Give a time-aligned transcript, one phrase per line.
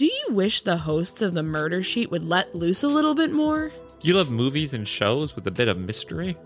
[0.00, 3.30] Do you wish the hosts of the murder sheet would let loose a little bit
[3.30, 3.70] more?
[4.00, 6.38] Do you love movies and shows with a bit of mystery?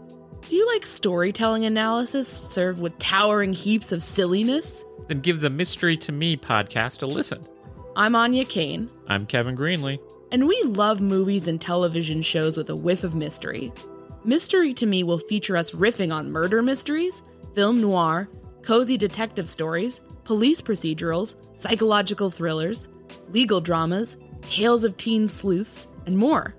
[0.48, 4.84] Do you like storytelling analysis served with towering heaps of silliness?
[5.06, 7.46] Then give the Mystery to Me podcast a listen.
[7.94, 10.00] I'm Aine Cain, I'm Kevin Greenlee.
[10.32, 13.72] and we love movies and television shows with a whiff of mystery.
[14.24, 17.22] Mystery to Me will feature us riffing on murder mysteries,
[17.54, 18.28] film noir,
[18.62, 22.88] cozy detective stories, police procedurals, psychological thrillers,
[23.30, 26.54] legal dramas, tales of teen sleuths, and more.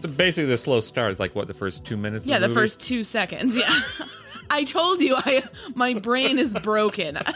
[0.00, 2.26] So basically, the slow start is like what the first two minutes.
[2.26, 2.60] Yeah, the movie?
[2.60, 3.56] first two seconds.
[3.56, 3.80] Yeah,
[4.50, 7.18] I told you, I my brain is broken.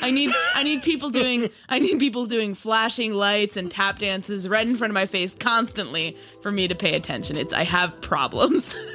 [0.00, 4.48] I need I need people doing I need people doing flashing lights and tap dances
[4.48, 7.36] right in front of my face constantly for me to pay attention.
[7.36, 8.74] It's I have problems.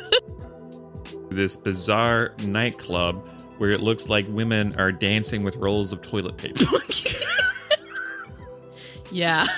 [1.31, 3.27] This bizarre nightclub
[3.59, 6.65] where it looks like women are dancing with rolls of toilet paper.
[9.11, 9.45] Yeah.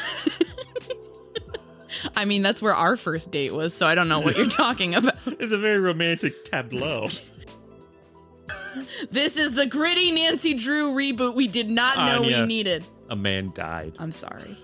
[2.15, 4.95] I mean, that's where our first date was, so I don't know what you're talking
[4.95, 5.15] about.
[5.25, 7.09] it's a very romantic tableau.
[9.11, 12.85] This is the gritty Nancy Drew reboot we did not know we needed.
[13.09, 13.95] A man died.
[13.99, 14.57] I'm sorry.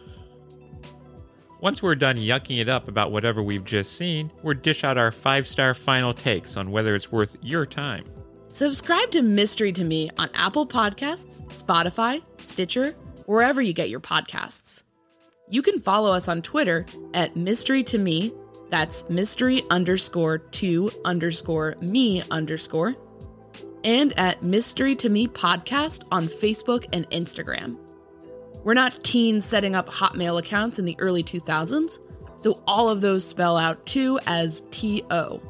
[1.60, 5.12] Once we're done yucking it up about whatever we've just seen, we'll dish out our
[5.12, 8.06] five star final takes on whether it's worth your time.
[8.48, 12.96] Subscribe to Mystery to Me on Apple Podcasts, Spotify, Stitcher,
[13.28, 14.82] wherever you get your podcasts.
[15.50, 18.34] You can follow us on Twitter at Mystery to Me.
[18.70, 22.96] That's mystery underscore to underscore me underscore.
[23.84, 27.78] And at Mystery to Me Podcast on Facebook and Instagram.
[28.64, 32.00] We're not teens setting up Hotmail accounts in the early 2000s,
[32.36, 35.42] so all of those spell out two as T O.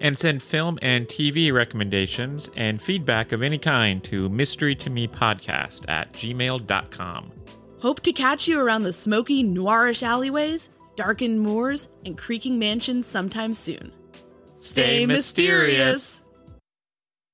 [0.00, 5.06] And send film and TV recommendations and feedback of any kind to mystery to me
[5.06, 7.32] podcast at gmail.com.
[7.80, 13.54] Hope to catch you around the smoky, noirish alleyways, darkened moors, and creaking mansions sometime
[13.54, 13.92] soon.
[14.56, 16.20] Stay mysterious.